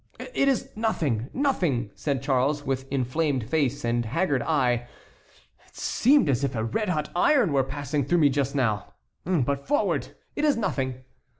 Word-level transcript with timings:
"It 0.33 0.47
is 0.47 0.69
nothing, 0.75 1.29
nothing," 1.31 1.91
said 1.93 2.23
Charles, 2.23 2.65
with 2.65 2.91
inflamed 2.91 3.47
face 3.47 3.85
and 3.85 4.03
haggard 4.03 4.41
eye; 4.41 4.87
"it 5.67 5.75
seemed 5.75 6.27
as 6.27 6.43
if 6.43 6.55
a 6.55 6.63
red 6.63 6.89
hot 6.89 7.11
iron 7.15 7.53
were 7.53 7.63
passing 7.63 8.03
through 8.05 8.17
me 8.17 8.29
just 8.29 8.55
now; 8.55 8.95
but 9.25 9.67
forward! 9.67 10.15
it 10.35 10.43
is 10.43 10.57
nothing." 10.57 11.03